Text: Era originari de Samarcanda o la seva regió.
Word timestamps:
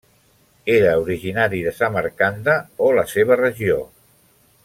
Era 0.75 0.93
originari 1.01 1.59
de 1.67 1.73
Samarcanda 1.81 2.57
o 2.87 2.91
la 3.01 3.05
seva 3.13 3.39
regió. 3.45 3.79